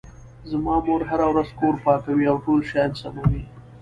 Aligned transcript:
زما 0.51 0.75
مور 0.85 1.01
هره 1.09 1.25
ورځ 1.31 1.49
کور 1.59 1.75
پاکوي 1.85 2.25
او 2.31 2.37
ټول 2.45 2.59
شیان 2.69 2.91
سموي 3.01 3.43